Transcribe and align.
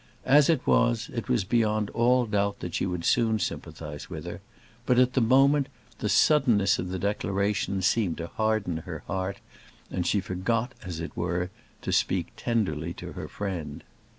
As 0.25 0.49
it 0.49 0.65
was, 0.65 1.11
it 1.13 1.29
was 1.29 1.43
beyond 1.43 1.91
all 1.91 2.25
doubt 2.25 2.59
that 2.61 2.73
she 2.73 2.87
would 2.87 3.05
soon 3.05 3.37
sympathise 3.37 4.09
with 4.09 4.25
her. 4.25 4.41
But, 4.87 4.97
at 4.97 5.13
the 5.13 5.21
moment, 5.21 5.69
the 5.99 6.09
suddenness 6.09 6.79
of 6.79 6.89
the 6.89 6.97
declaration 6.97 7.83
seemed 7.83 8.17
to 8.17 8.25
harden 8.25 8.77
her 8.77 9.03
heart, 9.05 9.37
and 9.91 10.07
she 10.07 10.19
forgot, 10.19 10.71
as 10.83 10.99
it 11.01 11.15
were, 11.15 11.51
to 11.83 11.91
speak 11.91 12.29
tenderly 12.35 12.95
to 12.95 13.11
her 13.11 13.27
friend. 13.27 13.83